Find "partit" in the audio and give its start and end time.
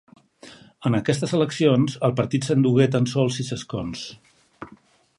2.21-2.49